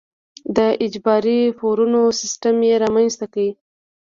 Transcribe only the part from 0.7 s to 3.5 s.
اجباري پورونو سیستم یې رامنځته کړ.